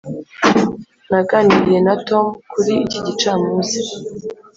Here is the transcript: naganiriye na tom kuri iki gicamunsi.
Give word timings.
naganiriye 1.09 1.79
na 1.87 1.95
tom 2.07 2.25
kuri 2.51 2.71
iki 2.85 2.99
gicamunsi. 3.05 3.79